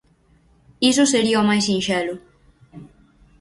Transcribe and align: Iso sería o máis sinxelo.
Iso 0.91 1.03
sería 1.13 1.41
o 1.43 1.47
máis 1.49 1.63
sinxelo. 1.69 2.15